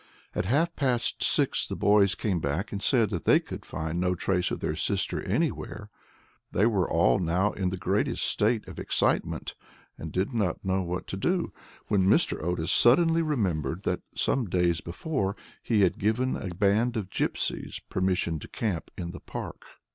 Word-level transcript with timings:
At 0.33 0.45
half 0.45 0.75
past 0.75 1.21
six 1.23 1.67
the 1.67 1.75
boys 1.75 2.15
came 2.15 2.39
back 2.39 2.71
and 2.71 2.81
said 2.81 3.11
that 3.11 3.25
they 3.25 3.39
could 3.39 3.63
find 3.63 3.99
no 3.99 4.15
trace 4.15 4.49
of 4.49 4.59
their 4.59 4.75
sister 4.75 5.21
anywhere. 5.21 5.91
They 6.51 6.65
were 6.65 6.89
all 6.89 7.19
now 7.19 7.51
in 7.51 7.69
the 7.69 7.77
greatest 7.77 8.25
state 8.25 8.67
of 8.67 8.79
excitement, 8.79 9.53
and 9.99 10.11
did 10.11 10.33
not 10.33 10.65
know 10.65 10.81
what 10.81 11.05
to 11.09 11.17
do, 11.17 11.53
when 11.87 12.07
Mr. 12.07 12.43
Otis 12.43 12.71
suddenly 12.71 13.21
remembered 13.21 13.83
that, 13.83 14.01
some 14.15 14.47
few 14.49 14.59
days 14.59 14.81
before, 14.81 15.35
he 15.61 15.81
had 15.81 15.99
given 15.99 16.35
a 16.35 16.47
band 16.51 16.97
of 16.97 17.11
gipsies 17.11 17.79
permission 17.87 18.39
to 18.39 18.47
camp 18.47 18.89
in 18.97 19.11
the 19.11 19.19
park. 19.19 19.61